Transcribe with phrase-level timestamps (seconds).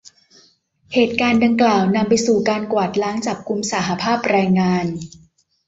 [0.93, 4.85] เหตุการณ์ดังกล่าว นำไปสู่การกวาดล้างจับกุมสหภาพแรงงาน